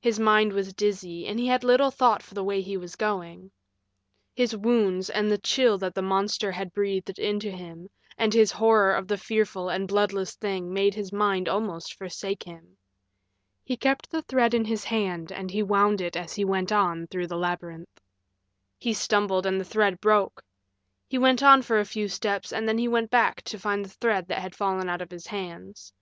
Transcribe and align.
His 0.00 0.18
mind 0.18 0.52
was 0.52 0.74
dizzy, 0.74 1.28
and 1.28 1.38
he 1.38 1.46
had 1.46 1.62
little 1.62 1.92
thought 1.92 2.24
for 2.24 2.34
the 2.34 2.42
way 2.42 2.60
he 2.60 2.76
was 2.76 2.96
going. 2.96 3.52
His 4.34 4.56
wounds 4.56 5.08
and 5.08 5.30
the 5.30 5.38
chill 5.38 5.78
that 5.78 5.94
the 5.94 6.02
monster 6.02 6.50
had 6.50 6.72
breathed 6.74 7.08
into 7.20 7.52
him 7.52 7.88
and 8.18 8.34
his 8.34 8.50
horror 8.50 8.92
of 8.92 9.06
the 9.06 9.16
fearful 9.16 9.68
and 9.68 9.86
bloodless 9.86 10.34
thing 10.34 10.72
made 10.72 10.92
his 10.96 11.12
mind 11.12 11.48
almost 11.48 11.94
forsake 11.94 12.42
him. 12.42 12.76
He 13.62 13.76
kept 13.76 14.10
the 14.10 14.22
thread 14.22 14.54
in 14.54 14.64
his 14.64 14.82
hand 14.82 15.30
and 15.30 15.52
he 15.52 15.62
wound 15.62 16.00
it 16.00 16.16
as 16.16 16.34
he 16.34 16.44
went 16.44 16.72
on 16.72 17.06
through 17.06 17.28
the 17.28 17.38
labyrinth. 17.38 18.00
He 18.76 18.92
stumbled 18.92 19.46
and 19.46 19.60
the 19.60 19.64
thread 19.64 20.00
broke. 20.00 20.42
He 21.06 21.16
went 21.16 21.44
on 21.44 21.62
for 21.62 21.78
a 21.78 21.84
few 21.84 22.08
steps 22.08 22.52
and 22.52 22.66
then 22.68 22.78
he 22.78 22.88
went 22.88 23.12
back 23.12 23.42
to 23.42 23.56
find 23.56 23.84
the 23.84 23.88
thread 23.90 24.26
that 24.26 24.42
had 24.42 24.56
fallen 24.56 24.88
out 24.88 25.00
of 25.00 25.12
his 25.12 25.28
hands. 25.28 25.92